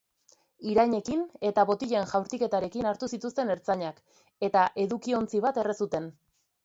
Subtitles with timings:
[0.69, 1.19] Irainekin
[1.49, 4.01] eta botilen jaurtiketarekin hartu zituzten ertzainak,
[4.49, 6.09] eta edukiontzi bat erre zuten.